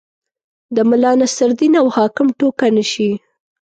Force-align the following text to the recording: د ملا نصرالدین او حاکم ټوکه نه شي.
د 0.75 0.77
ملا 0.89 1.11
نصرالدین 1.21 1.73
او 1.81 1.87
حاکم 1.95 2.27
ټوکه 2.37 2.67
نه 2.77 2.83
شي. 2.91 3.09